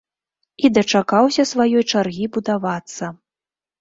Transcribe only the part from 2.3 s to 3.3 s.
будавацца.